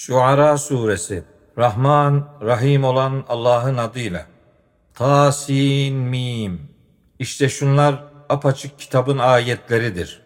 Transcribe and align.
Şuara 0.00 0.58
Suresi 0.58 1.22
Rahman, 1.58 2.28
Rahim 2.42 2.84
olan 2.84 3.24
Allah'ın 3.28 3.76
adıyla. 3.76 4.26
Tasin 4.94 5.94
Mim. 5.94 6.60
İşte 7.18 7.48
şunlar 7.48 8.04
apaçık 8.28 8.78
kitabın 8.78 9.18
ayetleridir. 9.18 10.22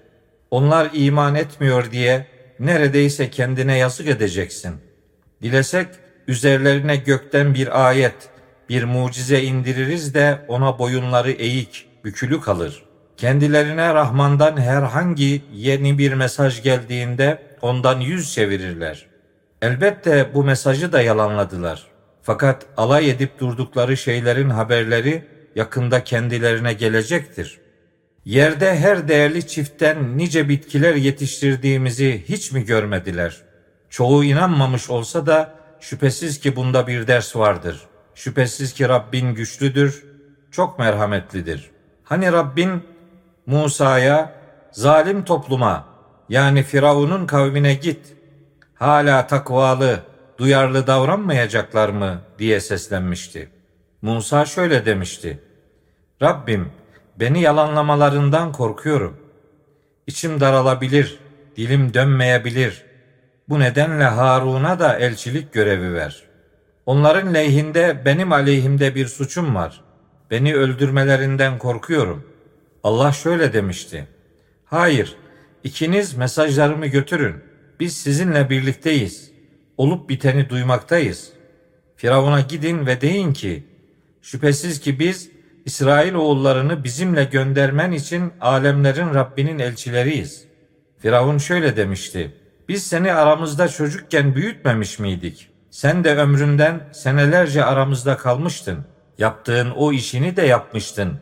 Onlar 0.51 0.91
iman 0.93 1.35
etmiyor 1.35 1.91
diye 1.91 2.27
neredeyse 2.59 3.31
kendine 3.31 3.79
yazık 3.79 4.09
edeceksin. 4.09 4.75
Dilesek 5.43 5.89
üzerlerine 6.29 6.97
gökten 6.97 7.55
bir 7.55 7.89
ayet, 7.89 8.31
bir 8.69 8.85
mucize 8.85 9.43
indiririz 9.43 10.15
de 10.15 10.45
ona 10.49 10.79
boyunları 10.79 11.31
eğik, 11.31 11.87
bükülü 12.05 12.41
kalır. 12.41 12.85
Kendilerine 13.17 13.95
Rahman'dan 13.95 14.57
herhangi 14.57 15.43
yeni 15.53 15.99
bir 15.99 16.13
mesaj 16.13 16.63
geldiğinde 16.63 17.43
ondan 17.63 18.01
yüz 18.01 18.35
çevirirler.'' 18.35 19.14
Elbette 19.65 20.31
bu 20.35 20.45
mesajı 20.45 20.93
da 20.93 21.03
yalanladılar. 21.03 21.87
Fakat 22.23 22.67
alay 22.77 23.11
edip 23.11 23.39
durdukları 23.39 23.97
şeylerin 23.97 24.51
haberleri 24.51 25.25
yakında 25.55 26.05
kendilerine 26.05 26.73
gelecektir. 26.73 27.61
Yerde 28.25 28.77
her 28.77 29.09
değerli 29.09 29.47
çiftten 29.47 30.19
nice 30.19 30.49
bitkiler 30.49 30.95
yetiştirdiğimizi 30.95 32.25
hiç 32.29 32.53
mi 32.53 32.65
görmediler? 32.65 33.43
Çoğu 33.91 34.25
inanmamış 34.25 34.91
olsa 34.91 35.27
da 35.27 35.55
şüphesiz 35.81 36.41
ki 36.41 36.57
bunda 36.57 36.87
bir 36.87 37.07
ders 37.07 37.37
vardır. 37.37 37.81
Şüphesiz 38.15 38.73
ki 38.73 38.89
Rabbin 38.89 39.35
güçlüdür, 39.35 40.05
çok 40.51 40.79
merhametlidir. 40.79 41.71
Hani 42.05 42.33
Rabbin 42.33 42.83
Musa'ya 43.47 44.33
zalim 44.73 45.25
topluma 45.25 45.87
yani 46.29 46.63
Firavun'un 46.63 47.27
kavmine 47.27 47.75
git 47.75 48.24
hala 48.75 49.27
takvalı, 49.27 50.01
duyarlı 50.39 50.87
davranmayacaklar 50.87 51.89
mı 51.89 52.21
diye 52.39 52.61
seslenmişti. 52.61 53.49
Musa 54.03 54.45
şöyle 54.45 54.87
demişti. 54.87 55.43
Rabbim 56.23 56.73
beni 57.17 57.41
yalanlamalarından 57.41 58.53
korkuyorum. 58.53 59.17
İçim 60.07 60.41
daralabilir, 60.41 61.19
dilim 61.57 61.95
dönmeyebilir. 61.95 62.85
Bu 63.49 63.61
nedenle 63.61 64.05
Harun'a 64.05 64.79
da 64.79 64.99
elçilik 64.99 65.53
görevi 65.53 65.95
ver. 65.95 66.23
Onların 66.87 67.35
lehinde 67.35 68.03
benim 68.05 68.33
aleyhimde 68.33 68.95
bir 68.95 69.07
suçum 69.07 69.55
var. 69.55 69.81
Beni 70.31 70.55
öldürmelerinden 70.55 71.59
korkuyorum. 71.59 72.27
Allah 72.83 73.13
şöyle 73.13 73.53
demişti. 73.53 74.09
Hayır, 74.65 75.17
ikiniz 75.65 76.15
mesajlarımı 76.15 76.87
götürün.'' 76.87 77.54
Biz 77.81 77.97
sizinle 77.97 78.51
birlikteyiz. 78.51 79.31
Olup 79.77 80.09
biteni 80.09 80.49
duymaktayız. 80.49 81.31
Firavun'a 81.97 82.41
gidin 82.41 82.87
ve 82.87 83.01
deyin 83.01 83.33
ki, 83.33 83.65
şüphesiz 84.23 84.81
ki 84.81 84.99
biz 84.99 85.31
İsrail 85.65 86.15
oğullarını 86.15 86.85
bizimle 86.85 87.25
göndermen 87.25 87.93
için 87.93 88.33
alemlerin 88.41 89.15
Rabbinin 89.15 89.59
elçileriyiz. 89.59 90.45
Firavun 90.99 91.39
şöyle 91.39 91.77
demişti, 91.77 92.35
biz 92.69 92.87
seni 92.87 93.13
aramızda 93.13 93.69
çocukken 93.69 94.35
büyütmemiş 94.35 94.99
miydik? 94.99 95.51
Sen 95.71 96.05
de 96.05 96.17
ömründen 96.17 96.89
senelerce 96.93 97.65
aramızda 97.65 98.17
kalmıştın. 98.17 98.85
Yaptığın 99.19 99.71
o 99.71 99.93
işini 99.93 100.37
de 100.37 100.43
yapmıştın. 100.43 101.19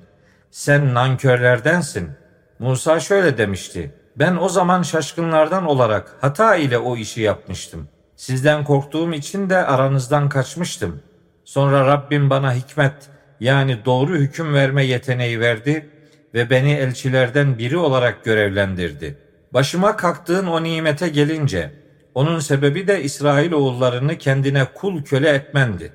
Sen 0.51 0.95
nankörlerdensin. 0.95 2.11
Musa 2.59 3.01
şöyle 3.01 3.39
demişti, 3.39 3.95
ben 4.17 4.37
o 4.37 4.49
zaman 4.49 4.83
şaşkınlardan 4.83 5.67
olarak 5.67 6.17
hata 6.21 6.57
ile 6.57 6.79
o 6.79 6.97
işi 6.97 7.21
yapmıştım. 7.21 7.89
Sizden 8.17 8.65
korktuğum 8.65 9.13
için 9.13 9.51
de 9.51 9.57
aranızdan 9.57 10.29
kaçmıştım. 10.29 11.03
Sonra 11.45 11.87
Rabbim 11.87 12.31
bana 12.31 12.55
hikmet 12.55 12.95
yani 13.41 13.85
doğru 13.85 14.17
hüküm 14.17 14.55
verme 14.55 14.85
yeteneği 14.85 15.41
verdi 15.41 15.91
ve 16.35 16.51
beni 16.51 16.73
elçilerden 16.73 17.59
biri 17.59 17.77
olarak 17.77 18.25
görevlendirdi. 18.25 19.19
Başıma 19.55 19.97
kalktığın 19.97 20.47
o 20.47 20.63
nimete 20.63 21.09
gelince 21.09 21.73
onun 22.15 22.39
sebebi 22.39 22.89
de 22.89 23.03
İsrail 23.03 23.53
oğullarını 23.53 24.19
kendine 24.19 24.65
kul 24.75 25.03
köle 25.03 25.29
etmendi. 25.29 25.93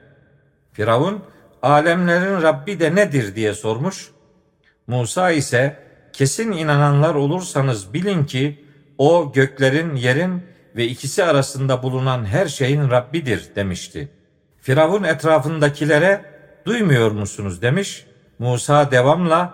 Firavun 0.74 1.24
alemlerin 1.62 2.42
Rabbi 2.42 2.80
de 2.80 2.96
nedir 2.96 3.36
diye 3.36 3.54
sormuş. 3.54 4.12
Musa 4.88 5.32
ise 5.32 5.87
kesin 6.14 6.52
inananlar 6.52 7.16
olursanız 7.16 7.94
bilin 7.94 8.24
ki 8.26 8.66
o 8.98 9.32
göklerin, 9.34 9.96
yerin 9.96 10.44
ve 10.76 10.88
ikisi 10.88 11.24
arasında 11.24 11.84
bulunan 11.84 12.26
her 12.26 12.48
şeyin 12.48 12.92
Rabbidir 12.92 13.56
demişti. 13.56 14.10
Firavun 14.62 15.04
etrafındakilere 15.04 16.26
duymuyor 16.66 17.12
musunuz 17.12 17.62
demiş. 17.62 18.06
Musa 18.40 18.92
devamla 18.92 19.54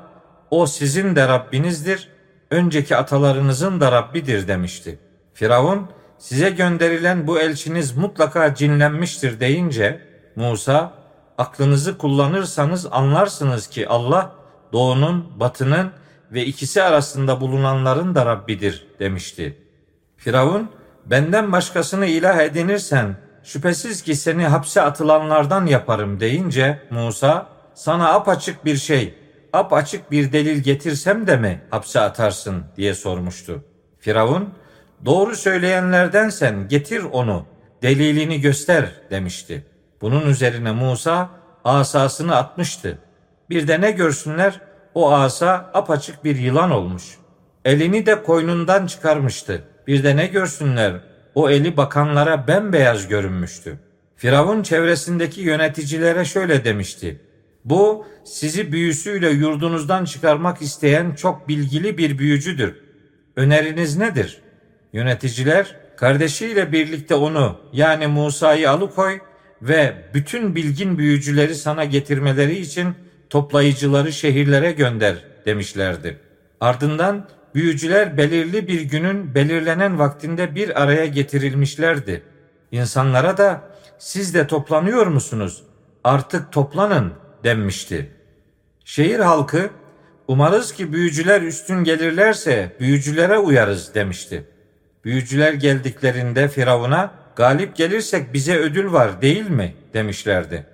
o 0.52 0.66
sizin 0.66 1.16
de 1.16 1.28
Rabbinizdir, 1.28 2.10
önceki 2.52 2.96
atalarınızın 2.96 3.82
da 3.82 3.92
Rabbidir 3.92 4.48
demişti. 4.48 5.00
Firavun 5.34 5.90
size 6.18 6.50
gönderilen 6.50 7.28
bu 7.28 7.40
elçiniz 7.40 7.98
mutlaka 7.98 8.56
cinlenmiştir 8.56 9.40
deyince 9.40 10.02
Musa 10.36 10.94
aklınızı 11.38 11.98
kullanırsanız 11.98 12.88
anlarsınız 12.92 13.68
ki 13.68 13.88
Allah 13.88 14.32
doğunun, 14.74 15.40
batının 15.40 15.92
ve 16.34 16.46
ikisi 16.46 16.84
arasında 16.84 17.42
bulunanların 17.42 18.16
da 18.16 18.26
Rabbidir 18.26 18.88
demişti. 19.00 19.58
Firavun, 20.18 20.70
benden 21.06 21.52
başkasını 21.52 22.06
ilah 22.06 22.40
edinirsen 22.40 23.16
şüphesiz 23.44 24.02
ki 24.02 24.16
seni 24.16 24.48
hapse 24.48 24.82
atılanlardan 24.82 25.66
yaparım 25.66 26.20
deyince 26.20 26.80
Musa, 26.90 27.48
sana 27.74 28.14
apaçık 28.14 28.66
bir 28.66 28.78
şey, 28.78 29.14
apaçık 29.54 30.12
bir 30.12 30.32
delil 30.32 30.64
getirsem 30.64 31.28
de 31.28 31.38
mi 31.38 31.62
hapse 31.70 32.00
atarsın 32.00 32.64
diye 32.78 32.94
sormuştu. 32.94 33.64
Firavun, 34.00 34.50
doğru 35.06 35.36
söyleyenlerdensen 35.36 36.68
getir 36.68 37.04
onu, 37.04 37.46
delilini 37.82 38.42
göster 38.42 38.86
demişti. 39.12 39.66
Bunun 40.02 40.30
üzerine 40.30 40.72
Musa 40.72 41.30
asasını 41.64 42.36
atmıştı. 42.36 42.98
Bir 43.50 43.68
de 43.68 43.82
ne 43.82 43.92
görsünler 43.92 44.62
o 44.96 45.12
asa 45.12 45.72
apaçık 45.74 46.24
bir 46.24 46.36
yılan 46.36 46.72
olmuş. 46.72 47.04
Elini 47.66 48.06
de 48.06 48.24
koynundan 48.24 48.88
çıkarmıştı. 48.88 49.64
Bir 49.88 50.04
de 50.04 50.16
ne 50.16 50.28
görsünler 50.28 50.94
o 51.36 51.50
eli 51.50 51.78
bakanlara 51.78 52.48
bembeyaz 52.48 53.08
görünmüştü. 53.08 53.80
Firavun 54.16 54.64
çevresindeki 54.64 55.42
yöneticilere 55.42 56.26
şöyle 56.26 56.66
demişti. 56.66 57.22
Bu 57.66 58.06
sizi 58.24 58.72
büyüsüyle 58.72 59.30
yurdunuzdan 59.30 60.06
çıkarmak 60.06 60.62
isteyen 60.62 61.16
çok 61.16 61.48
bilgili 61.48 61.98
bir 61.98 62.18
büyücüdür. 62.18 62.76
Öneriniz 63.36 63.98
nedir? 63.98 64.42
Yöneticiler 64.94 65.76
kardeşiyle 65.98 66.72
birlikte 66.72 67.16
onu 67.16 67.58
yani 67.74 68.08
Musa'yı 68.08 68.72
alıkoy 68.72 69.20
ve 69.62 69.94
bütün 70.14 70.56
bilgin 70.56 70.98
büyücüleri 70.98 71.56
sana 71.56 71.86
getirmeleri 71.86 72.60
için 72.60 72.96
toplayıcıları 73.34 74.12
şehirlere 74.14 74.72
gönder 74.72 75.16
demişlerdi. 75.46 76.20
Ardından 76.62 77.28
büyücüler 77.56 78.18
belirli 78.18 78.68
bir 78.68 78.82
günün 78.82 79.36
belirlenen 79.36 80.00
vaktinde 80.00 80.56
bir 80.56 80.82
araya 80.82 81.06
getirilmişlerdi. 81.06 82.24
İnsanlara 82.72 83.38
da 83.38 83.62
siz 83.98 84.34
de 84.34 84.48
toplanıyor 84.48 85.08
musunuz? 85.08 85.64
Artık 86.04 86.52
toplanın 86.52 87.14
denmişti. 87.44 88.12
Şehir 88.86 89.20
halkı 89.20 89.70
umarız 90.28 90.74
ki 90.74 90.94
büyücüler 90.94 91.42
üstün 91.42 91.84
gelirlerse 91.84 92.76
büyücülere 92.80 93.38
uyarız 93.38 93.96
demişti. 93.96 94.46
Büyücüler 95.06 95.54
geldiklerinde 95.54 96.48
Firavun'a 96.48 97.12
galip 97.36 97.76
gelirsek 97.76 98.34
bize 98.34 98.58
ödül 98.58 98.92
var 98.92 99.22
değil 99.22 99.50
mi 99.50 99.76
demişlerdi. 99.94 100.66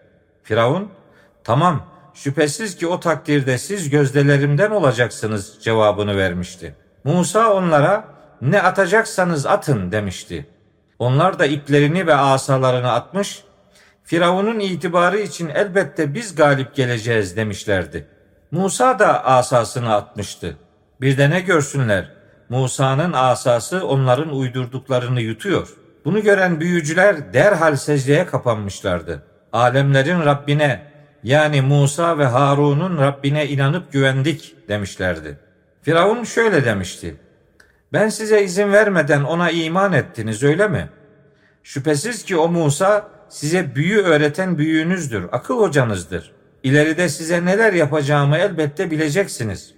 Firavun 0.43 0.89
tamam 1.43 1.98
şüphesiz 2.23 2.75
ki 2.75 2.87
o 2.87 2.99
takdirde 2.99 3.57
siz 3.57 3.89
gözdelerimden 3.89 4.71
olacaksınız 4.71 5.57
cevabını 5.61 6.17
vermişti. 6.17 6.75
Musa 7.03 7.53
onlara 7.53 8.05
ne 8.41 8.61
atacaksanız 8.61 9.45
atın 9.45 9.91
demişti. 9.91 10.45
Onlar 10.99 11.39
da 11.39 11.45
iplerini 11.45 12.07
ve 12.07 12.15
asalarını 12.15 12.91
atmış, 12.91 13.43
Firavun'un 14.03 14.59
itibarı 14.59 15.19
için 15.19 15.49
elbette 15.49 16.13
biz 16.13 16.35
galip 16.35 16.75
geleceğiz 16.75 17.37
demişlerdi. 17.37 18.07
Musa 18.51 18.99
da 18.99 19.25
asasını 19.25 19.93
atmıştı. 19.93 20.57
Bir 21.01 21.17
de 21.17 21.29
ne 21.29 21.39
görsünler, 21.39 22.11
Musa'nın 22.49 23.13
asası 23.13 23.87
onların 23.87 24.37
uydurduklarını 24.37 25.21
yutuyor. 25.21 25.69
Bunu 26.05 26.21
gören 26.21 26.59
büyücüler 26.59 27.33
derhal 27.33 27.75
secdeye 27.75 28.25
kapanmışlardı. 28.25 29.23
Alemlerin 29.53 30.19
Rabbine 30.19 30.88
yani 31.23 31.61
Musa 31.61 32.17
ve 32.17 32.25
Harun'un 32.25 32.97
Rabbine 32.97 33.47
inanıp 33.47 33.91
güvendik 33.91 34.55
demişlerdi. 34.67 35.37
Firavun 35.81 36.23
şöyle 36.23 36.65
demişti. 36.65 37.15
Ben 37.93 38.09
size 38.09 38.43
izin 38.43 38.71
vermeden 38.71 39.23
ona 39.23 39.51
iman 39.51 39.93
ettiniz 39.93 40.43
öyle 40.43 40.67
mi? 40.67 40.89
Şüphesiz 41.63 42.23
ki 42.23 42.37
o 42.37 42.47
Musa 42.47 43.07
size 43.29 43.75
büyü 43.75 44.01
öğreten 44.01 44.57
büyüğünüzdür, 44.57 45.25
akıl 45.31 45.59
hocanızdır. 45.59 46.31
İleride 46.63 47.09
size 47.09 47.45
neler 47.45 47.73
yapacağımı 47.73 48.37
elbette 48.37 48.91
bileceksiniz. 48.91 49.73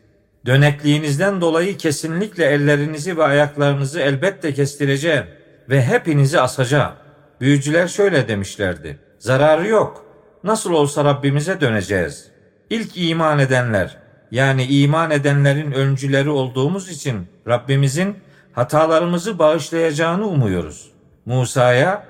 Dönekliğinizden 0.45 1.41
dolayı 1.41 1.77
kesinlikle 1.77 2.45
ellerinizi 2.45 3.17
ve 3.17 3.23
ayaklarınızı 3.23 3.99
elbette 3.99 4.53
kestireceğim 4.53 5.25
ve 5.69 5.83
hepinizi 5.83 6.41
asacağım. 6.41 6.93
Büyücüler 7.41 7.87
şöyle 7.87 8.27
demişlerdi. 8.27 8.99
Zararı 9.19 9.67
yok. 9.67 10.10
Nasıl 10.43 10.71
olsa 10.73 11.05
Rabbimize 11.05 11.61
döneceğiz. 11.61 12.31
İlk 12.69 12.91
iman 12.95 13.39
edenler, 13.39 13.97
yani 14.31 14.63
iman 14.65 15.11
edenlerin 15.11 15.71
öncüleri 15.71 16.29
olduğumuz 16.29 16.89
için 16.89 17.27
Rabbimizin 17.47 18.15
hatalarımızı 18.53 19.39
bağışlayacağını 19.39 20.27
umuyoruz. 20.27 20.91
Musa'ya 21.25 22.05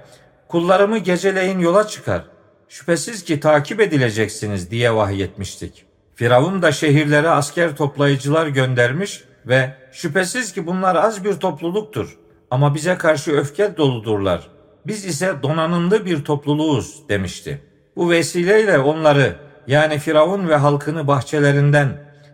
kullarımı 0.47 0.97
geceleyin 0.97 1.59
yola 1.59 1.87
çıkar. 1.87 2.23
Şüphesiz 2.69 3.23
ki 3.23 3.39
takip 3.39 3.79
edileceksiniz 3.79 4.71
diye 4.71 4.95
vahyetmiştik. 4.95 5.85
Firavun 6.15 6.61
da 6.61 6.71
şehirlere 6.71 7.29
asker 7.29 7.75
toplayıcılar 7.75 8.47
göndermiş 8.47 9.23
ve 9.45 9.73
şüphesiz 9.91 10.53
ki 10.53 10.67
bunlar 10.67 10.95
az 10.95 11.23
bir 11.23 11.33
topluluktur 11.33 12.17
ama 12.51 12.75
bize 12.75 12.97
karşı 12.97 13.31
öfke 13.31 13.77
doludurlar. 13.77 14.47
Biz 14.87 15.05
ise 15.05 15.35
donanımlı 15.43 16.05
bir 16.05 16.23
topluluğuz 16.23 17.09
demişti. 17.09 17.70
Bu 17.95 18.09
vesileyle 18.09 18.79
onları 18.79 19.35
yani 19.67 19.99
Firavun 19.99 20.49
ve 20.49 20.55
halkını 20.55 21.07
bahçelerinden, 21.07 21.89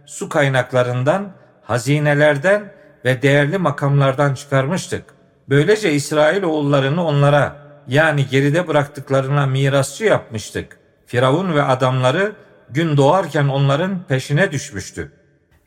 su 0.06 0.30
kaynaklarından, 0.30 1.32
hazinelerden 1.64 2.74
ve 3.06 3.22
değerli 3.22 3.58
makamlardan 3.58 4.34
çıkarmıştık. 4.34 5.04
Böylece 5.50 5.94
İsrail 5.94 6.44
oğullarını 6.44 7.06
onlara 7.06 7.56
yani 7.88 8.28
geride 8.28 8.68
bıraktıklarına 8.68 9.46
mirasçı 9.46 10.06
yapmıştık. 10.06 10.78
Firavun 11.06 11.56
ve 11.56 11.64
adamları 11.64 12.36
gün 12.70 12.98
doğarken 12.98 13.48
onların 13.48 14.04
peşine 14.04 14.52
düşmüştü. 14.52 15.12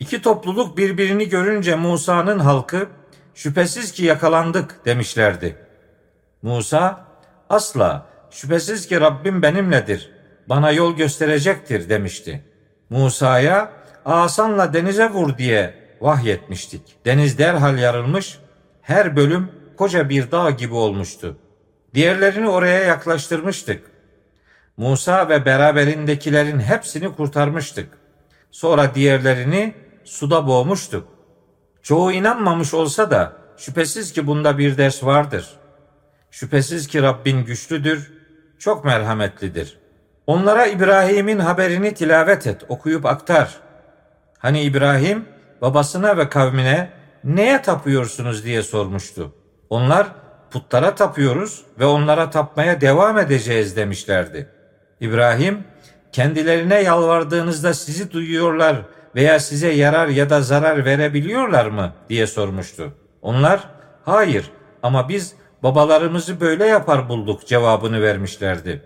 İki 0.00 0.22
topluluk 0.22 0.76
birbirini 0.76 1.28
görünce 1.28 1.74
Musa'nın 1.74 2.38
halkı 2.38 2.88
şüphesiz 3.34 3.92
ki 3.92 4.04
yakalandık 4.04 4.84
demişlerdi. 4.84 5.56
Musa 6.42 7.04
asla 7.48 8.09
şüphesiz 8.30 8.86
ki 8.86 9.00
Rabbim 9.00 9.42
benimledir 9.42 10.10
bana 10.50 10.70
yol 10.70 10.96
gösterecektir 10.96 11.88
demişti. 11.88 12.44
Musa'ya 12.90 13.72
asanla 14.04 14.72
denize 14.72 15.10
vur 15.10 15.38
diye 15.38 15.74
vahyetmiştik. 16.00 16.82
Deniz 17.04 17.38
derhal 17.38 17.78
yarılmış, 17.78 18.38
her 18.82 19.16
bölüm 19.16 19.48
koca 19.76 20.08
bir 20.08 20.30
dağ 20.30 20.50
gibi 20.50 20.74
olmuştu. 20.74 21.36
Diğerlerini 21.94 22.48
oraya 22.48 22.84
yaklaştırmıştık. 22.84 23.90
Musa 24.76 25.28
ve 25.28 25.44
beraberindekilerin 25.44 26.60
hepsini 26.60 27.16
kurtarmıştık. 27.16 27.88
Sonra 28.50 28.94
diğerlerini 28.94 29.74
suda 30.04 30.46
boğmuştuk. 30.46 31.08
Çoğu 31.82 32.12
inanmamış 32.12 32.74
olsa 32.74 33.10
da 33.10 33.32
şüphesiz 33.56 34.12
ki 34.12 34.26
bunda 34.26 34.58
bir 34.58 34.78
ders 34.78 35.04
vardır. 35.04 35.48
Şüphesiz 36.30 36.86
ki 36.86 37.02
Rabbin 37.02 37.44
güçlüdür, 37.44 38.19
çok 38.60 38.84
merhametlidir. 38.84 39.78
Onlara 40.26 40.66
İbrahim'in 40.66 41.38
haberini 41.38 41.94
tilavet 41.94 42.46
et, 42.46 42.62
okuyup 42.68 43.06
aktar. 43.06 43.60
Hani 44.38 44.62
İbrahim 44.62 45.24
babasına 45.62 46.16
ve 46.16 46.28
kavmine 46.28 46.90
neye 47.24 47.62
tapıyorsunuz 47.62 48.44
diye 48.44 48.62
sormuştu. 48.62 49.34
Onlar 49.70 50.06
putlara 50.50 50.94
tapıyoruz 50.94 51.64
ve 51.78 51.84
onlara 51.84 52.30
tapmaya 52.30 52.80
devam 52.80 53.18
edeceğiz 53.18 53.76
demişlerdi. 53.76 54.48
İbrahim 55.00 55.64
kendilerine 56.12 56.82
yalvardığınızda 56.82 57.74
sizi 57.74 58.12
duyuyorlar 58.12 58.76
veya 59.14 59.40
size 59.40 59.68
yarar 59.72 60.08
ya 60.08 60.30
da 60.30 60.42
zarar 60.42 60.84
verebiliyorlar 60.84 61.66
mı 61.66 61.92
diye 62.08 62.26
sormuştu. 62.26 62.92
Onlar 63.22 63.68
hayır 64.04 64.50
ama 64.82 65.08
biz 65.08 65.34
babalarımızı 65.62 66.40
böyle 66.40 66.66
yapar 66.66 67.08
bulduk 67.08 67.46
cevabını 67.46 68.02
vermişlerdi. 68.02 68.82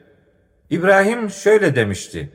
İbrahim 0.70 1.30
şöyle 1.30 1.76
demişti. 1.76 2.32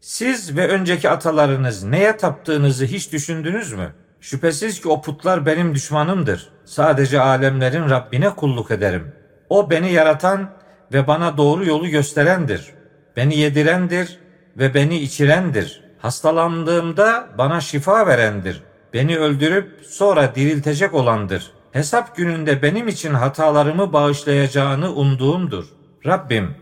Siz 0.00 0.56
ve 0.56 0.68
önceki 0.68 1.10
atalarınız 1.10 1.84
neye 1.84 2.16
taptığınızı 2.16 2.84
hiç 2.84 3.12
düşündünüz 3.12 3.72
mü? 3.72 3.92
Şüphesiz 4.20 4.80
ki 4.80 4.88
o 4.88 5.02
putlar 5.02 5.46
benim 5.46 5.74
düşmanımdır. 5.74 6.48
Sadece 6.64 7.20
alemlerin 7.20 7.90
Rabbine 7.90 8.30
kulluk 8.30 8.70
ederim. 8.70 9.12
O 9.48 9.70
beni 9.70 9.92
yaratan 9.92 10.50
ve 10.92 11.06
bana 11.06 11.36
doğru 11.36 11.64
yolu 11.66 11.88
gösterendir. 11.88 12.74
Beni 13.16 13.36
yedirendir 13.36 14.18
ve 14.56 14.74
beni 14.74 14.98
içirendir. 14.98 15.84
Hastalandığımda 15.98 17.28
bana 17.38 17.60
şifa 17.60 18.06
verendir. 18.06 18.62
Beni 18.94 19.18
öldürüp 19.18 19.80
sonra 19.88 20.34
diriltecek 20.34 20.94
olandır. 20.94 21.52
Hesap 21.72 22.16
gününde 22.16 22.62
benim 22.62 22.88
için 22.88 23.14
hatalarımı 23.14 23.92
bağışlayacağını 23.92 24.92
umduğumdur. 24.94 25.64
Rabbim 26.06 26.54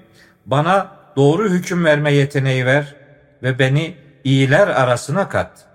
bana 0.46 0.90
doğru 1.16 1.48
hüküm 1.48 1.84
verme 1.84 2.12
yeteneği 2.12 2.66
ver 2.66 2.94
ve 3.42 3.58
beni 3.58 3.96
iyiler 4.24 4.68
arasına 4.68 5.28
kat. 5.28 5.66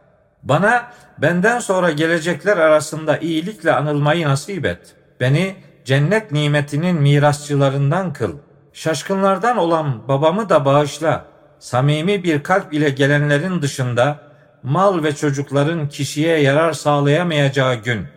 Bana 0.43 0.91
benden 1.17 1.59
sonra 1.59 1.91
gelecekler 1.91 2.57
arasında 2.57 3.17
iyilikle 3.17 3.73
anılmayı 3.73 4.27
nasip 4.27 4.65
et. 4.65 4.95
Beni 5.19 5.55
cennet 5.85 6.31
nimetinin 6.31 7.01
mirasçılarından 7.01 8.13
kıl. 8.13 8.37
Şaşkınlardan 8.73 9.57
olan 9.57 10.07
babamı 10.07 10.49
da 10.49 10.65
bağışla. 10.65 11.25
Samimi 11.59 12.23
bir 12.23 12.43
kalp 12.43 12.73
ile 12.73 12.89
gelenlerin 12.89 13.61
dışında 13.61 14.19
mal 14.63 15.03
ve 15.03 15.15
çocukların 15.15 15.89
kişiye 15.89 16.37
yarar 16.37 16.73
sağlayamayacağı 16.73 17.75
gün, 17.75 18.07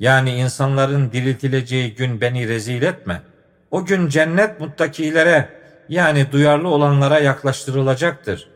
yani 0.00 0.34
insanların 0.34 1.12
diriltileceği 1.12 1.94
gün 1.94 2.20
beni 2.20 2.48
rezil 2.48 2.82
etme. 2.82 3.22
O 3.70 3.84
gün 3.84 4.08
cennet 4.08 4.60
muttakilere 4.60 5.48
yani 5.88 6.32
duyarlı 6.32 6.68
olanlara 6.68 7.18
yaklaştırılacaktır. 7.18 8.48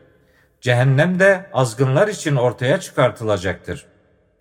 Cehennem 0.61 1.19
de 1.19 1.47
azgınlar 1.53 2.09
için 2.09 2.37
ortaya 2.37 2.81
çıkartılacaktır. 2.81 3.87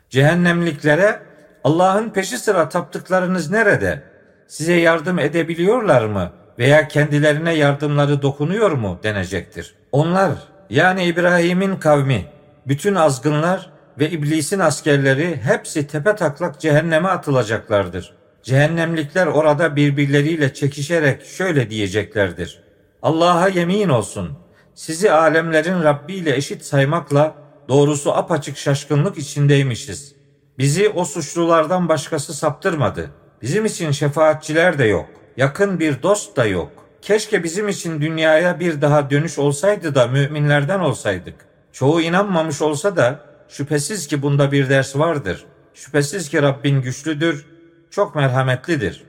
Cehennemliklere 0.09 1.19
Allah'ın 1.63 2.09
peşi 2.09 2.37
sıra 2.37 2.69
taptıklarınız 2.69 3.51
nerede? 3.51 4.03
Size 4.47 4.73
yardım 4.73 5.19
edebiliyorlar 5.19 6.05
mı 6.05 6.31
veya 6.59 6.87
kendilerine 6.87 7.53
yardımları 7.53 8.21
dokunuyor 8.21 8.71
mu 8.71 8.99
denecektir. 9.03 9.75
Onlar 9.91 10.31
yani 10.69 11.03
İbrahim'in 11.03 11.75
kavmi, 11.75 12.25
bütün 12.67 12.95
azgınlar 12.95 13.69
ve 13.99 14.09
iblisin 14.09 14.59
askerleri 14.59 15.39
hepsi 15.43 15.87
tepe 15.87 16.15
taklak 16.15 16.59
cehenneme 16.59 17.07
atılacaklardır. 17.07 18.13
Cehennemlikler 18.43 19.27
orada 19.27 19.75
birbirleriyle 19.75 20.53
çekişerek 20.53 21.25
şöyle 21.25 21.69
diyeceklerdir. 21.69 22.59
Allah'a 23.01 23.47
yemin 23.47 23.89
olsun. 23.89 24.37
Sizi 24.75 25.11
alemlerin 25.11 25.83
Rabbi 25.83 26.13
ile 26.13 26.35
eşit 26.35 26.65
saymakla 26.65 27.35
doğrusu 27.69 28.13
apaçık 28.13 28.57
şaşkınlık 28.57 29.17
içindeymişiz. 29.17 30.15
Bizi 30.57 30.89
o 30.89 31.05
suçlulardan 31.05 31.89
başkası 31.89 32.33
saptırmadı. 32.33 33.11
Bizim 33.41 33.65
için 33.65 33.91
şefaatçiler 33.91 34.79
de 34.79 34.85
yok. 34.85 35.05
Yakın 35.37 35.79
bir 35.79 36.03
dost 36.03 36.37
da 36.37 36.45
yok. 36.45 36.71
Keşke 37.01 37.43
bizim 37.43 37.67
için 37.67 38.01
dünyaya 38.01 38.59
bir 38.59 38.81
daha 38.81 39.09
dönüş 39.09 39.39
olsaydı 39.39 39.95
da 39.95 40.07
müminlerden 40.07 40.79
olsaydık. 40.79 41.35
Çoğu 41.71 42.01
inanmamış 42.01 42.61
olsa 42.61 42.95
da 42.95 43.19
şüphesiz 43.49 44.07
ki 44.07 44.21
bunda 44.21 44.51
bir 44.51 44.69
ders 44.69 44.95
vardır. 44.95 45.45
Şüphesiz 45.73 46.29
ki 46.29 46.41
Rabbin 46.41 46.81
güçlüdür, 46.81 47.45
çok 47.91 48.15
merhametlidir. 48.15 49.03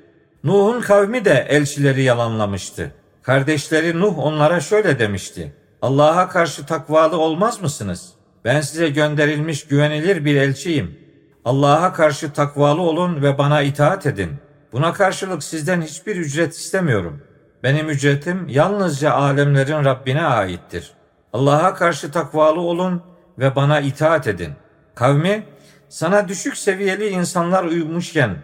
Nuh'un 0.44 0.80
kavmi 0.80 1.24
de 1.24 1.46
elçileri 1.48 2.02
yalanlamıştı. 2.02 2.92
Kardeşleri 3.22 4.00
Nuh 4.00 4.18
onlara 4.18 4.60
şöyle 4.60 4.98
demişti. 4.98 5.52
Allah'a 5.82 6.28
karşı 6.28 6.66
takvalı 6.66 7.16
olmaz 7.16 7.62
mısınız? 7.62 8.12
Ben 8.44 8.60
size 8.60 8.88
gönderilmiş 8.88 9.66
güvenilir 9.66 10.24
bir 10.24 10.36
elçiyim. 10.36 10.98
Allah'a 11.44 11.92
karşı 11.92 12.32
takvalı 12.32 12.82
olun 12.82 13.22
ve 13.22 13.38
bana 13.38 13.62
itaat 13.62 14.06
edin. 14.06 14.30
Buna 14.72 14.92
karşılık 14.92 15.42
sizden 15.42 15.82
hiçbir 15.82 16.16
ücret 16.16 16.54
istemiyorum. 16.54 17.22
Benim 17.62 17.88
ücretim 17.88 18.48
yalnızca 18.48 19.12
alemlerin 19.12 19.84
Rabbine 19.84 20.22
aittir. 20.22 20.92
Allah'a 21.32 21.74
karşı 21.74 22.12
takvalı 22.12 22.60
olun 22.60 23.02
ve 23.38 23.56
bana 23.56 23.80
itaat 23.80 24.26
edin. 24.26 24.52
Kavmi, 24.94 25.42
sana 25.88 26.28
düşük 26.28 26.56
seviyeli 26.56 27.08
insanlar 27.08 27.64
uymuşken 27.64 28.36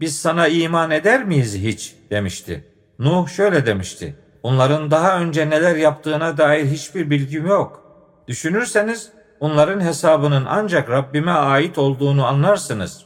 biz 0.00 0.18
sana 0.18 0.48
iman 0.48 0.90
eder 0.90 1.24
miyiz 1.24 1.56
hiç 1.56 1.94
demişti. 2.10 2.64
Nuh 2.98 3.28
şöyle 3.28 3.66
demişti. 3.66 4.16
Onların 4.42 4.90
daha 4.90 5.20
önce 5.20 5.50
neler 5.50 5.76
yaptığına 5.76 6.38
dair 6.38 6.66
hiçbir 6.66 7.10
bilgim 7.10 7.46
yok. 7.46 7.84
Düşünürseniz 8.28 9.10
onların 9.40 9.80
hesabının 9.80 10.46
ancak 10.48 10.90
Rabbime 10.90 11.30
ait 11.30 11.78
olduğunu 11.78 12.26
anlarsınız. 12.26 13.04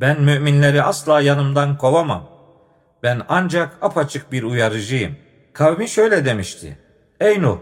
Ben 0.00 0.22
müminleri 0.22 0.82
asla 0.82 1.20
yanımdan 1.20 1.78
kovamam. 1.78 2.28
Ben 3.02 3.22
ancak 3.28 3.76
apaçık 3.82 4.32
bir 4.32 4.42
uyarıcıyım. 4.42 5.16
Kavmi 5.52 5.88
şöyle 5.88 6.24
demişti. 6.24 6.78
Ey 7.20 7.42
Nuh, 7.42 7.58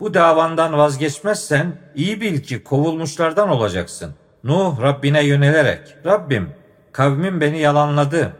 bu 0.00 0.14
davandan 0.14 0.78
vazgeçmezsen 0.78 1.72
iyi 1.94 2.20
bil 2.20 2.42
ki 2.42 2.64
kovulmuşlardan 2.64 3.48
olacaksın. 3.48 4.14
Nuh 4.44 4.82
Rabbine 4.82 5.24
yönelerek, 5.24 5.96
Rabbim 6.06 6.48
kavmim 6.92 7.40
beni 7.40 7.58
yalanladı. 7.58 8.32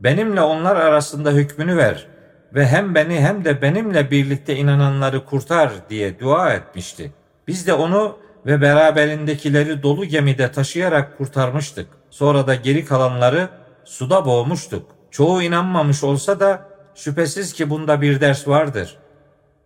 Benimle 0.00 0.40
onlar 0.40 0.76
arasında 0.76 1.30
hükmünü 1.30 1.76
ver 1.76 2.06
ve 2.54 2.66
hem 2.66 2.94
beni 2.94 3.20
hem 3.20 3.44
de 3.44 3.62
benimle 3.62 4.10
birlikte 4.10 4.56
inananları 4.56 5.24
kurtar 5.24 5.72
diye 5.90 6.20
dua 6.20 6.52
etmişti. 6.52 7.12
Biz 7.48 7.66
de 7.66 7.74
onu 7.74 8.18
ve 8.46 8.60
beraberindekileri 8.60 9.82
dolu 9.82 10.04
gemide 10.04 10.52
taşıyarak 10.52 11.18
kurtarmıştık. 11.18 11.86
Sonra 12.10 12.46
da 12.46 12.54
geri 12.54 12.84
kalanları 12.84 13.48
suda 13.84 14.24
boğmuştuk. 14.24 14.90
Çoğu 15.10 15.42
inanmamış 15.42 16.04
olsa 16.04 16.40
da 16.40 16.68
şüphesiz 16.94 17.52
ki 17.52 17.70
bunda 17.70 18.00
bir 18.02 18.20
ders 18.20 18.48
vardır. 18.48 18.96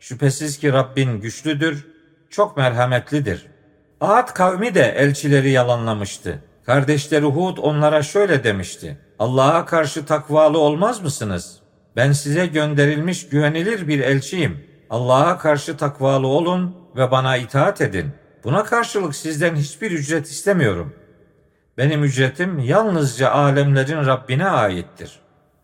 Şüphesiz 0.02 0.58
ki 0.58 0.72
Rabbin 0.72 1.20
güçlüdür, 1.20 1.86
çok 2.30 2.56
merhametlidir. 2.56 3.46
Ad 4.00 4.34
kavmi 4.34 4.74
de 4.74 4.94
elçileri 4.96 5.50
yalanlamıştı. 5.50 6.38
Kardeşleri 6.66 7.24
Hud 7.24 7.56
onlara 7.56 8.02
şöyle 8.02 8.44
demişti. 8.44 8.98
Allah'a 9.18 9.66
karşı 9.66 10.06
takvalı 10.06 10.58
olmaz 10.58 11.02
mısınız? 11.02 11.60
Ben 11.96 12.12
size 12.12 12.46
gönderilmiş 12.46 13.28
güvenilir 13.28 13.88
bir 13.88 14.00
elçiyim. 14.00 14.66
Allah'a 14.90 15.38
karşı 15.38 15.76
takvalı 15.76 16.26
olun 16.26 16.76
ve 16.96 17.10
bana 17.10 17.36
itaat 17.36 17.80
edin. 17.80 18.10
Buna 18.44 18.64
karşılık 18.64 19.14
sizden 19.14 19.56
hiçbir 19.56 19.90
ücret 19.90 20.26
istemiyorum. 20.26 20.94
Benim 21.78 22.04
ücretim 22.04 22.58
yalnızca 22.58 23.30
alemlerin 23.30 24.06
Rabbine 24.06 24.46
aittir. 24.46 25.20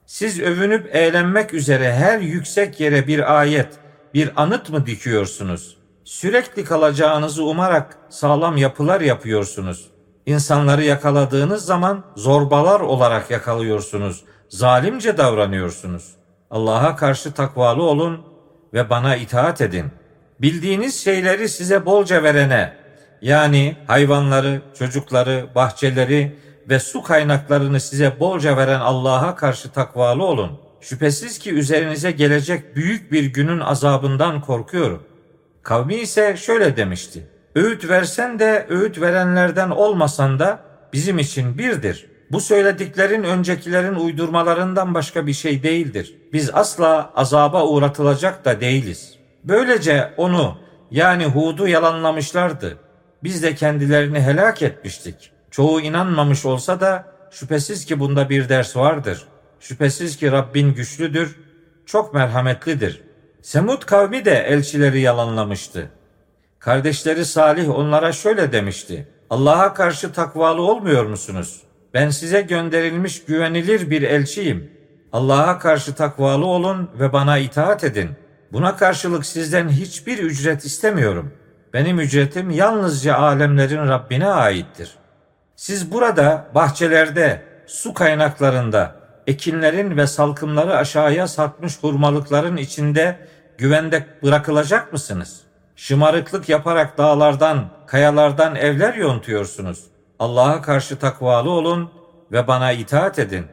Siz 0.07 0.41
övünüp 0.41 0.97
eğlenmek 0.97 1.55
üzere 1.55 1.93
her 1.93 2.19
yüksek 2.19 2.81
yere 2.81 3.07
bir 3.07 3.39
ayet, 3.41 3.69
bir 4.15 4.43
anıt 4.43 4.71
mı 4.71 4.87
dikiyorsunuz? 4.87 5.77
Sürekli 6.05 6.65
kalacağınızı 6.65 7.45
umarak 7.45 7.99
sağlam 8.09 8.57
yapılar 8.57 9.01
yapıyorsunuz. 9.01 9.91
İnsanları 10.27 10.85
yakaladığınız 10.85 11.65
zaman 11.65 12.05
zorbalar 12.17 12.81
olarak 12.81 13.31
yakalıyorsunuz. 13.31 14.25
Zalimce 14.49 15.19
davranıyorsunuz. 15.19 16.05
Allah'a 16.51 16.97
karşı 16.97 17.33
takvalı 17.33 17.83
olun 17.83 18.21
ve 18.75 18.91
bana 18.91 19.17
itaat 19.17 19.61
edin. 19.61 19.87
Bildiğiniz 20.41 21.05
şeyleri 21.05 21.49
size 21.49 21.87
bolca 21.87 22.23
verene, 22.23 22.77
yani 23.23 23.77
hayvanları, 23.87 24.63
çocukları, 24.79 25.47
bahçeleri 25.55 26.39
ve 26.69 26.79
su 26.79 27.03
kaynaklarını 27.03 27.81
size 27.81 28.21
bolca 28.21 28.57
veren 28.57 28.81
Allah'a 28.81 29.35
karşı 29.35 29.73
takvalı 29.73 30.25
olun. 30.25 30.68
Şüphesiz 30.81 31.39
ki 31.39 31.53
üzerinize 31.53 32.11
gelecek 32.11 32.77
büyük 32.77 33.13
bir 33.13 33.25
günün 33.25 33.61
azabından 33.61 34.41
korkuyorum. 34.41 35.03
Kavmi 35.63 35.95
ise 35.95 36.37
şöyle 36.37 36.77
demişti. 36.77 37.27
Öğüt 37.55 37.89
versen 37.89 38.39
de 38.39 38.67
öğüt 38.69 39.01
verenlerden 39.01 39.71
olmasan 39.71 40.39
da 40.39 40.61
bizim 40.93 41.19
için 41.19 41.59
birdir. 41.59 42.07
Bu 42.33 42.41
söylediklerin 42.41 43.23
öncekilerin 43.23 43.95
uydurmalarından 43.95 44.95
başka 44.95 45.27
bir 45.27 45.33
şey 45.33 45.63
değildir. 45.63 46.15
Biz 46.33 46.51
asla 46.55 47.13
azaba 47.15 47.67
uğratılacak 47.67 48.45
da 48.45 48.61
değiliz. 48.61 49.19
Böylece 49.45 50.15
onu 50.17 50.59
yani 50.91 51.25
Hud'u 51.25 51.69
yalanlamışlardı. 51.69 52.79
Biz 53.23 53.43
de 53.43 53.55
kendilerini 53.55 54.21
helak 54.21 54.63
etmiştik. 54.63 55.33
Çoğu 55.51 55.81
inanmamış 55.81 56.45
olsa 56.45 56.81
da 56.81 57.07
şüphesiz 57.31 57.85
ki 57.85 58.01
bunda 58.01 58.31
bir 58.31 58.49
ders 58.49 58.77
vardır. 58.77 59.27
Şüphesiz 59.61 60.17
ki 60.17 60.33
Rabbin 60.33 60.75
güçlüdür, 60.75 61.37
çok 61.87 62.15
merhametlidir. 62.15 63.03
Semud 63.43 63.83
kavmi 63.83 64.25
de 64.25 64.35
elçileri 64.35 65.01
yalanlamıştı. 65.01 65.91
Kardeşleri 66.59 67.25
Salih 67.25 67.79
onlara 67.79 68.13
şöyle 68.13 68.53
demişti. 68.53 69.09
Allah'a 69.31 69.75
karşı 69.75 70.13
takvalı 70.13 70.63
olmuyor 70.63 71.07
musunuz? 71.07 71.63
Ben 71.95 72.11
size 72.11 72.41
gönderilmiş 72.41 73.25
güvenilir 73.25 73.91
bir 73.91 74.03
elçiyim. 74.03 74.71
Allah'a 75.13 75.59
karşı 75.59 75.95
takvalı 75.95 76.47
olun 76.47 76.91
ve 76.99 77.13
bana 77.13 77.39
itaat 77.39 77.85
edin. 77.85 78.11
Buna 78.53 78.77
karşılık 78.77 79.27
sizden 79.27 79.69
hiçbir 79.69 80.19
ücret 80.19 80.65
istemiyorum. 80.65 81.33
Benim 81.73 82.01
ücretim 82.01 82.51
yalnızca 82.51 83.17
alemlerin 83.17 83.89
Rabbine 83.89 84.27
aittir. 84.27 84.95
Siz 85.57 85.93
burada 85.93 86.47
bahçelerde, 86.55 87.43
su 87.67 87.95
kaynaklarında, 87.95 88.95
ekinlerin 89.29 89.97
ve 89.97 90.07
salkımları 90.07 90.77
aşağıya 90.77 91.29
sarkmış 91.29 91.83
hurmalıkların 91.83 92.57
içinde 92.57 93.19
güvende 93.59 94.07
bırakılacak 94.23 94.93
mısınız? 94.93 95.41
Şımarıklık 95.77 96.49
yaparak 96.49 96.99
dağlardan, 96.99 97.71
kayalardan 97.87 98.55
evler 98.55 98.95
yontuyorsunuz. 98.95 99.85
Allah'a 100.19 100.63
karşı 100.63 100.99
takvalı 100.99 101.51
olun 101.51 101.91
ve 102.33 102.47
bana 102.47 102.73
itaat 102.73 103.19
edin. 103.19 103.47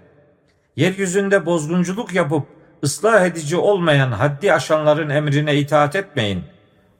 Yeryüzünde 0.76 1.46
bozgunculuk 1.46 2.14
yapıp 2.14 2.48
ıslah 2.84 3.26
edici 3.26 3.58
olmayan 3.58 4.12
haddi 4.12 4.54
aşanların 4.54 5.10
emrine 5.10 5.56
itaat 5.56 5.96
etmeyin. 5.96 6.44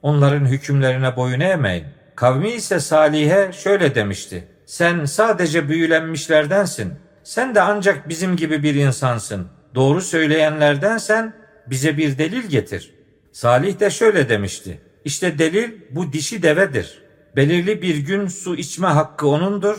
Onların 0.02 0.44
hükümlerine 0.44 1.16
boyun 1.16 1.40
eğmeyin. 1.40 1.86
Kavmi 2.16 2.48
ise 2.48 2.80
Salih'e 2.80 3.52
şöyle 3.52 3.94
demişti. 3.94 4.48
Sen 4.66 5.04
sadece 5.04 5.68
büyülenmişlerdensin. 5.68 7.05
Sen 7.26 7.54
de 7.54 7.60
ancak 7.60 8.08
bizim 8.08 8.36
gibi 8.36 8.62
bir 8.62 8.74
insansın. 8.74 9.46
Doğru 9.74 10.00
söyleyenlerdensen 10.00 11.34
bize 11.66 11.96
bir 11.96 12.18
delil 12.18 12.42
getir. 12.42 12.94
Salih 13.32 13.80
de 13.80 13.90
şöyle 13.90 14.28
demişti. 14.28 14.80
İşte 15.04 15.38
delil 15.38 15.72
bu 15.90 16.12
dişi 16.12 16.42
devedir. 16.42 17.02
Belirli 17.36 17.82
bir 17.82 17.96
gün 17.96 18.28
su 18.28 18.56
içme 18.56 18.86
hakkı 18.86 19.26
onundur. 19.28 19.76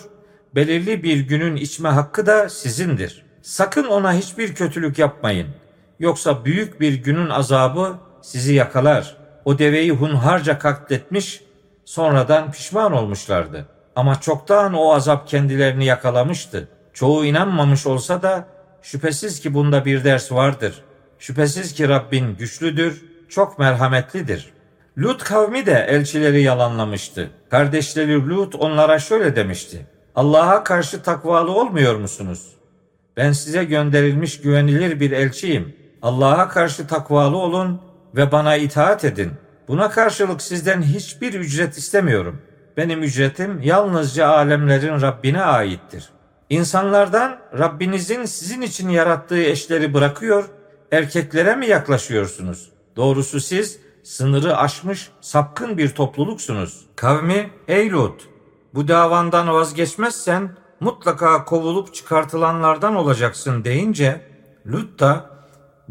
Belirli 0.56 1.04
bir 1.04 1.20
günün 1.20 1.56
içme 1.56 1.90
hakkı 1.90 2.26
da 2.26 2.50
sizindir. 2.50 3.26
Sakın 3.42 3.84
ona 3.84 4.14
hiçbir 4.14 4.56
kötülük 4.56 5.00
yapmayın. 5.00 5.48
Yoksa 6.00 6.46
büyük 6.46 6.82
bir 6.82 6.94
günün 6.94 7.30
azabı 7.30 7.98
sizi 8.22 8.54
yakalar. 8.54 9.18
O 9.46 9.60
deveyi 9.60 9.92
hunharca 9.92 10.60
katletmiş, 10.60 11.42
sonradan 11.86 12.52
pişman 12.52 12.92
olmuşlardı. 12.92 13.68
Ama 13.96 14.22
çoktan 14.22 14.74
o 14.74 14.94
azap 14.94 15.28
kendilerini 15.28 15.86
yakalamıştı. 15.86 16.77
Çoğu 16.98 17.26
inanmamış 17.26 17.88
olsa 17.88 18.22
da 18.22 18.48
şüphesiz 18.82 19.40
ki 19.40 19.54
bunda 19.54 19.86
bir 19.86 20.04
ders 20.04 20.32
vardır. 20.32 20.84
Şüphesiz 21.20 21.74
ki 21.74 21.90
Rabbin 21.90 22.36
güçlüdür, 22.36 23.06
çok 23.30 23.60
merhametlidir. 23.60 24.54
Lut 24.98 25.24
kavmi 25.24 25.66
de 25.66 25.86
elçileri 25.90 26.42
yalanlamıştı. 26.42 27.30
Kardeşleri 27.50 28.30
Lut 28.30 28.56
onlara 28.56 29.00
şöyle 29.00 29.36
demişti. 29.36 29.86
Allah'a 30.16 30.64
karşı 30.64 31.02
takvalı 31.04 31.52
olmuyor 31.52 31.96
musunuz? 31.96 32.48
Ben 33.18 33.32
size 33.32 33.64
gönderilmiş 33.64 34.42
güvenilir 34.42 35.00
bir 35.00 35.12
elçiyim. 35.12 35.76
Allah'a 36.02 36.50
karşı 36.50 36.88
takvalı 36.88 37.38
olun 37.38 37.82
ve 38.16 38.32
bana 38.32 38.56
itaat 38.56 39.06
edin. 39.06 39.32
Buna 39.68 39.90
karşılık 39.90 40.42
sizden 40.42 40.82
hiçbir 40.82 41.34
ücret 41.34 41.78
istemiyorum. 41.78 42.42
Benim 42.78 43.04
ücretim 43.04 43.62
yalnızca 43.62 44.28
alemlerin 44.28 45.02
Rabbine 45.02 45.44
aittir. 45.44 46.10
İnsanlardan 46.50 47.40
Rabbinizin 47.60 48.26
sizin 48.26 48.62
için 48.62 48.90
yarattığı 48.90 49.44
eşleri 49.44 49.94
bırakıyor, 49.94 50.46
erkeklere 50.92 51.56
mi 51.56 51.68
yaklaşıyorsunuz? 51.68 52.70
Doğrusu 52.96 53.40
siz 53.40 53.80
sınırı 54.04 54.58
aşmış 54.58 55.12
sapkın 55.22 55.78
bir 55.78 55.90
topluluksunuz. 55.90 56.86
Kavmi, 56.96 57.50
ey 57.68 57.92
Lut, 57.92 58.22
bu 58.74 58.88
davandan 58.88 59.54
vazgeçmezsen 59.54 60.56
mutlaka 60.80 61.46
kovulup 61.46 61.94
çıkartılanlardan 61.94 62.96
olacaksın 62.96 63.64
deyince 63.64 64.22
Lut 64.68 65.00
da 65.00 65.30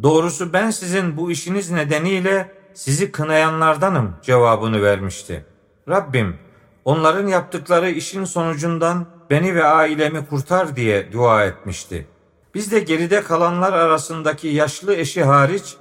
doğrusu 0.02 0.52
ben 0.52 0.70
sizin 0.70 1.16
bu 1.16 1.30
işiniz 1.30 1.70
nedeniyle 1.70 2.52
sizi 2.74 3.12
kınayanlardanım 3.12 4.16
cevabını 4.22 4.82
vermişti. 4.82 5.44
Rabbim 5.88 6.36
onların 6.84 7.26
yaptıkları 7.26 7.90
işin 7.90 8.24
sonucundan 8.24 9.15
beni 9.30 9.54
ve 9.54 9.64
ailemi 9.64 10.26
kurtar 10.26 10.76
diye 10.76 11.12
dua 11.12 11.44
etmişti. 11.44 12.06
Biz 12.54 12.72
de 12.72 12.80
geride 12.80 13.22
kalanlar 13.22 13.72
arasındaki 13.72 14.48
yaşlı 14.48 14.94
eşi 14.94 15.24
hariç 15.24 15.76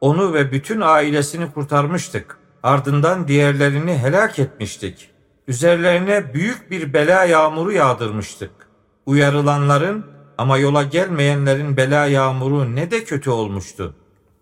onu 0.00 0.34
ve 0.34 0.52
bütün 0.52 0.80
ailesini 0.80 1.52
kurtarmıştık. 1.52 2.38
Ardından 2.62 3.28
diğerlerini 3.28 3.98
helak 3.98 4.38
etmiştik. 4.38 5.10
Üzerlerine 5.48 6.34
büyük 6.34 6.70
bir 6.70 6.92
bela 6.92 7.24
yağmuru 7.24 7.72
yağdırmıştık. 7.72 8.50
Uyarılanların 9.06 10.06
ama 10.38 10.58
yola 10.58 10.82
gelmeyenlerin 10.82 11.76
bela 11.76 12.06
yağmuru 12.06 12.76
ne 12.76 12.90
de 12.90 13.04
kötü 13.04 13.30
olmuştu. 13.30 13.94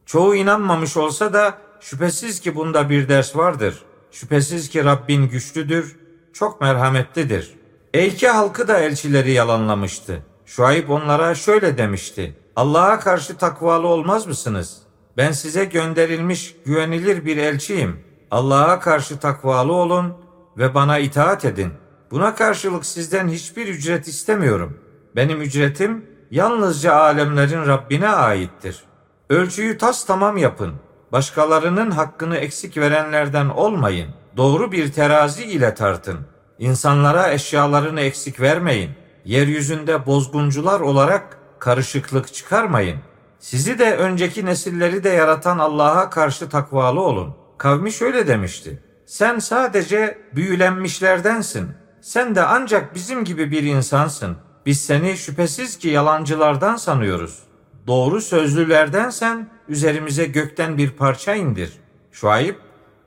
Çoğu 0.07 0.35
inanmamış 0.35 0.97
olsa 0.97 1.33
da 1.33 1.59
şüphesiz 1.81 2.41
ki 2.41 2.55
bunda 2.55 2.91
bir 2.91 3.09
ders 3.09 3.37
vardır. 3.37 3.83
Şüphesiz 4.11 4.69
ki 4.69 4.85
Rabbin 4.85 5.29
güçlüdür, 5.29 5.97
çok 6.33 6.61
merhametlidir. 6.61 7.62
Eyke 7.95 8.29
halkı 8.29 8.69
da 8.69 8.79
elçileri 8.79 9.33
yalanlamıştı. 9.33 10.23
Şuayb 10.47 10.89
onlara 10.89 11.35
şöyle 11.35 11.79
demişti. 11.79 12.37
Allah'a 12.57 13.01
karşı 13.01 13.37
takvalı 13.37 13.87
olmaz 13.87 14.27
mısınız? 14.27 14.79
Ben 15.17 15.33
size 15.33 15.65
gönderilmiş 15.65 16.57
güvenilir 16.67 17.25
bir 17.25 17.37
elçiyim. 17.37 18.01
Allah'a 18.31 18.81
karşı 18.81 19.19
takvalı 19.19 19.73
olun 19.73 20.15
ve 20.59 20.75
bana 20.75 20.99
itaat 20.99 21.45
edin. 21.45 21.73
Buna 22.11 22.35
karşılık 22.35 22.87
sizden 22.87 23.29
hiçbir 23.29 23.69
ücret 23.69 24.09
istemiyorum. 24.09 24.79
Benim 25.17 25.43
ücretim 25.43 26.07
yalnızca 26.31 26.95
alemlerin 26.95 27.67
Rabbine 27.67 28.09
aittir. 28.09 28.85
Ölçüyü 29.31 29.79
tas 29.79 30.05
tamam 30.05 30.37
yapın. 30.37 30.75
Başkalarının 31.13 31.91
hakkını 31.91 32.37
eksik 32.37 32.77
verenlerden 32.77 33.49
olmayın. 33.49 34.09
Doğru 34.37 34.73
bir 34.73 34.93
terazi 34.93 35.45
ile 35.45 35.75
tartın. 35.75 36.32
İnsanlara 36.63 37.33
eşyalarını 37.33 38.01
eksik 38.01 38.41
vermeyin. 38.41 38.91
Yeryüzünde 39.25 40.07
bozguncular 40.07 40.81
olarak 40.81 41.39
karışıklık 41.59 42.35
çıkarmayın. 42.35 42.99
Sizi 43.39 43.79
de 43.79 43.97
önceki 43.97 44.47
nesilleri 44.47 45.05
de 45.05 45.09
yaratan 45.09 45.59
Allah'a 45.59 46.11
karşı 46.11 46.49
takvalı 46.49 47.01
olun. 47.01 47.35
Kavmi 47.59 47.93
şöyle 47.93 48.27
demişti. 48.27 48.83
Sen 49.07 49.39
sadece 49.39 50.19
büyülenmişlerdensin. 50.35 51.69
Sen 52.01 52.35
de 52.35 52.43
ancak 52.43 52.95
bizim 52.95 53.25
gibi 53.25 53.51
bir 53.51 53.63
insansın. 53.63 54.37
Biz 54.67 54.81
seni 54.81 55.17
şüphesiz 55.17 55.79
ki 55.79 55.89
yalancılardan 55.89 56.77
sanıyoruz. 56.77 57.39
Doğru 57.87 58.21
sözlülerdensen 58.21 59.51
üzerimize 59.69 60.25
gökten 60.25 60.79
bir 60.79 60.91
parça 60.91 61.35
indir. 61.35 61.73
Şuayb, 62.13 62.55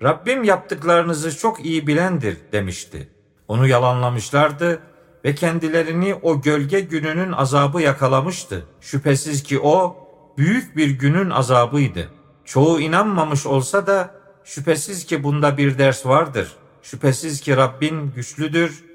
Rabbim 0.04 0.44
yaptıklarınızı 0.44 1.38
çok 1.38 1.66
iyi 1.66 1.88
bilendir 1.88 2.38
demişti. 2.52 3.15
Onu 3.48 3.68
yalanlamışlardı 3.68 4.80
ve 5.26 5.36
kendilerini 5.36 6.16
o 6.22 6.42
gölge 6.42 6.80
gününün 6.80 7.32
azabı 7.32 7.82
yakalamıştı. 7.82 8.66
Şüphesiz 8.82 9.44
ki 9.44 9.60
o 9.60 9.98
büyük 10.38 10.78
bir 10.78 10.90
günün 10.90 11.30
azabıydı. 11.30 12.10
Çoğu 12.46 12.80
inanmamış 12.80 13.46
olsa 13.46 13.88
da 13.88 14.12
şüphesiz 14.44 15.06
ki 15.06 15.24
bunda 15.24 15.58
bir 15.58 15.78
ders 15.78 16.06
vardır. 16.06 16.52
Şüphesiz 16.82 17.42
ki 17.42 17.58
Rabbin 17.58 18.12
güçlüdür, 18.12 18.86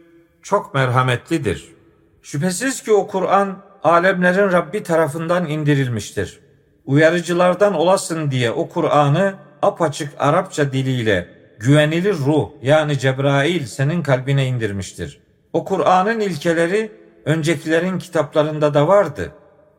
çok 0.42 0.74
merhametlidir. 0.74 1.74
Şüphesiz 2.22 2.82
ki 2.82 2.92
o 2.92 3.06
Kur'an 3.06 3.62
alemlerin 3.82 4.52
Rabbi 4.52 4.82
tarafından 4.82 5.48
indirilmiştir. 5.48 6.40
Uyarıcılardan 6.86 7.74
olasın 7.74 8.30
diye 8.30 8.50
o 8.50 8.68
Kur'an'ı 8.68 9.34
apaçık 9.62 10.12
Arapça 10.18 10.72
diliyle 10.72 11.39
güvenilir 11.60 12.14
ruh 12.14 12.48
yani 12.62 12.98
Cebrail 12.98 13.66
senin 13.66 14.02
kalbine 14.02 14.46
indirmiştir. 14.46 15.20
O 15.52 15.64
Kur'an'ın 15.64 16.20
ilkeleri 16.20 16.92
öncekilerin 17.24 17.98
kitaplarında 17.98 18.74
da 18.74 18.88
vardı. 18.88 19.32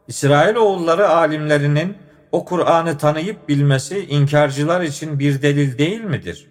İsrail 0.07 0.55
oğulları 0.55 1.09
alimlerinin 1.09 1.97
o 2.31 2.45
Kur'an'ı 2.45 2.97
tanıyıp 2.97 3.49
bilmesi 3.49 4.05
inkarcılar 4.05 4.81
için 4.81 5.19
bir 5.19 5.41
delil 5.41 5.77
değil 5.77 6.01
midir? 6.01 6.47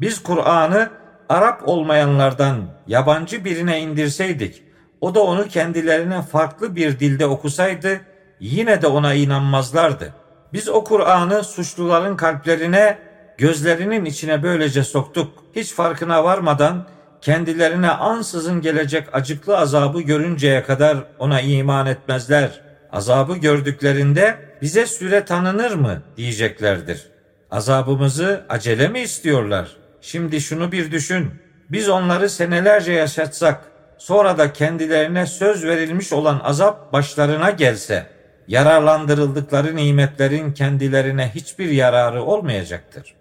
Biz 0.00 0.22
Kur'an'ı 0.22 0.90
Arap 1.28 1.68
olmayanlardan 1.68 2.56
yabancı 2.86 3.44
birine 3.44 3.80
indirseydik, 3.80 4.62
o 5.00 5.14
da 5.14 5.22
onu 5.22 5.48
kendilerine 5.48 6.22
farklı 6.22 6.76
bir 6.76 6.98
dilde 7.00 7.26
okusaydı, 7.26 8.00
yine 8.40 8.82
de 8.82 8.86
ona 8.86 9.14
inanmazlardı. 9.14 10.14
Biz 10.52 10.68
o 10.68 10.84
Kur'an'ı 10.84 11.44
suçluların 11.44 12.16
kalplerine, 12.16 12.98
gözlerinin 13.38 14.04
içine 14.04 14.42
böylece 14.42 14.84
soktuk. 14.84 15.44
Hiç 15.56 15.72
farkına 15.72 16.24
varmadan 16.24 16.86
kendilerine 17.20 17.90
ansızın 17.90 18.60
gelecek 18.60 19.08
acıklı 19.12 19.58
azabı 19.58 20.00
görünceye 20.00 20.62
kadar 20.62 20.96
ona 21.18 21.40
iman 21.40 21.86
etmezler. 21.86 22.60
Azabı 22.92 23.36
gördüklerinde 23.36 24.38
bize 24.62 24.86
süre 24.86 25.24
tanınır 25.24 25.74
mı 25.74 26.02
diyeceklerdir. 26.16 27.06
Azabımızı 27.50 28.44
acele 28.48 28.88
mi 28.88 29.00
istiyorlar? 29.00 29.76
Şimdi 30.00 30.40
şunu 30.40 30.72
bir 30.72 30.90
düşün. 30.90 31.30
Biz 31.70 31.88
onları 31.88 32.30
senelerce 32.30 32.92
yaşatsak, 32.92 33.64
sonra 33.98 34.38
da 34.38 34.52
kendilerine 34.52 35.26
söz 35.26 35.64
verilmiş 35.64 36.12
olan 36.12 36.40
azap 36.44 36.92
başlarına 36.92 37.50
gelse, 37.50 38.06
yararlandırıldıkları 38.48 39.76
nimetlerin 39.76 40.52
kendilerine 40.52 41.32
hiçbir 41.34 41.70
yararı 41.70 42.22
olmayacaktır. 42.22 43.14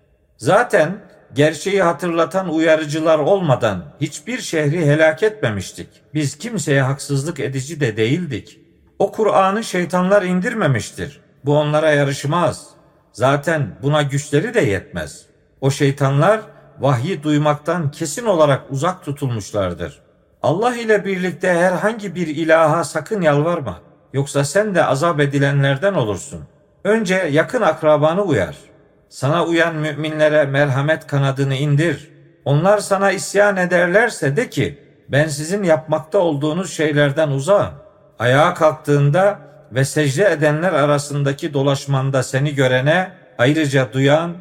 Zaten 0.44 0.98
gerçeği 1.34 1.82
hatırlatan 1.82 2.54
uyarıcılar 2.54 3.20
olmadan 3.20 3.84
hiçbir 4.02 4.42
şehri 4.42 4.86
helak 4.86 5.24
etmemiştik. 5.24 5.88
Biz 6.14 6.38
kimseye 6.38 6.82
haksızlık 6.82 7.40
edici 7.40 7.80
de 7.80 7.98
değildik. 7.98 8.60
O 9.00 9.12
Kur'an'ı 9.12 9.64
şeytanlar 9.64 10.24
indirmemiştir. 10.24 11.22
Bu 11.46 11.58
onlara 11.58 11.92
yarışmaz. 11.92 12.68
Zaten 13.12 13.76
buna 13.82 14.02
güçleri 14.02 14.54
de 14.54 14.62
yetmez. 14.62 15.26
O 15.62 15.72
şeytanlar 15.72 16.42
vahyi 16.80 17.24
duymaktan 17.24 17.92
kesin 17.92 18.26
olarak 18.26 18.62
uzak 18.70 19.06
tutulmuşlardır. 19.06 20.02
Allah 20.42 20.76
ile 20.76 21.06
birlikte 21.06 21.54
herhangi 21.54 22.16
bir 22.16 22.28
ilaha 22.28 22.84
sakın 22.84 23.22
yalvarma. 23.22 23.80
Yoksa 24.14 24.44
sen 24.44 24.76
de 24.76 24.86
azap 24.86 25.20
edilenlerden 25.20 25.94
olursun. 25.94 26.40
Önce 26.84 27.16
yakın 27.32 27.62
akrabanı 27.62 28.22
uyar. 28.22 28.73
Sana 29.14 29.46
uyan 29.46 29.76
müminlere 29.76 30.46
merhamet 30.46 31.08
kanadını 31.08 31.56
indir. 31.56 32.10
Onlar 32.46 32.78
sana 32.78 33.12
isyan 33.12 33.58
ederlerse 33.58 34.36
de 34.36 34.50
ki 34.50 34.80
ben 35.10 35.28
sizin 35.28 35.64
yapmakta 35.64 36.18
olduğunuz 36.18 36.74
şeylerden 36.74 37.30
uzağım. 37.30 37.74
Ayağa 38.20 38.54
kalktığında 38.54 39.40
ve 39.72 39.86
secde 39.86 40.32
edenler 40.32 40.74
arasındaki 40.74 41.54
dolaşmanda 41.54 42.24
seni 42.24 42.56
görene 42.56 43.12
ayrıca 43.38 43.94
duyan, 43.94 44.34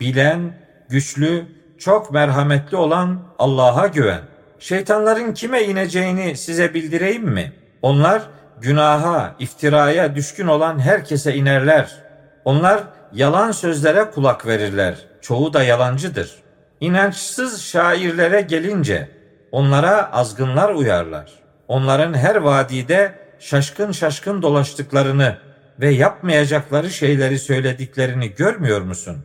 bilen, 0.00 0.54
güçlü, 0.88 1.46
çok 1.78 2.12
merhametli 2.12 2.76
olan 2.76 3.20
Allah'a 3.38 3.86
güven. 3.86 4.20
Şeytanların 4.58 5.34
kime 5.34 5.62
ineceğini 5.62 6.36
size 6.36 6.74
bildireyim 6.74 7.24
mi? 7.24 7.52
Onlar 7.82 8.22
günaha, 8.60 9.34
iftiraya 9.38 10.14
düşkün 10.14 10.46
olan 10.46 10.78
herkese 10.78 11.34
inerler. 11.34 11.96
Onlar 12.44 12.82
yalan 13.12 13.52
sözlere 13.52 14.10
kulak 14.10 14.46
verirler. 14.46 14.94
Çoğu 15.20 15.52
da 15.52 15.62
yalancıdır. 15.62 16.34
İnançsız 16.80 17.62
şairlere 17.62 18.40
gelince 18.40 19.08
onlara 19.52 20.12
azgınlar 20.12 20.74
uyarlar. 20.74 21.32
Onların 21.68 22.14
her 22.14 22.36
vadide 22.36 23.14
şaşkın 23.38 23.92
şaşkın 23.92 24.42
dolaştıklarını 24.42 25.36
ve 25.80 25.90
yapmayacakları 25.90 26.90
şeyleri 26.90 27.38
söylediklerini 27.38 28.34
görmüyor 28.34 28.80
musun? 28.80 29.16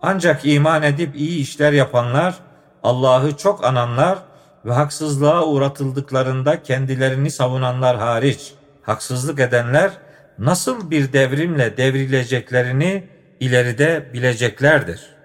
Ancak 0.00 0.40
iman 0.44 0.82
edip 0.82 1.16
iyi 1.16 1.40
işler 1.40 1.72
yapanlar, 1.72 2.34
Allah'ı 2.82 3.36
çok 3.36 3.64
ananlar 3.64 4.18
ve 4.64 4.72
haksızlığa 4.72 5.44
uğratıldıklarında 5.46 6.62
kendilerini 6.62 7.30
savunanlar 7.30 7.96
hariç, 7.96 8.54
haksızlık 8.82 9.40
edenler 9.40 9.90
nasıl 10.38 10.90
bir 10.90 11.12
devrimle 11.12 11.76
devrileceklerini 11.76 13.08
ileride 13.40 14.10
bileceklerdir.'' 14.14 15.15